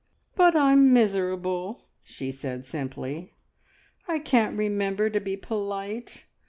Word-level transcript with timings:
"But 0.35 0.55
I'm 0.55 0.93
miserable," 0.93 1.85
she 2.01 2.31
said 2.31 2.65
simply. 2.65 3.33
"I 4.07 4.17
can't 4.17 4.57
remember 4.57 5.11
to 5.11 5.19
be 5.19 5.37
polite. 5.37 6.25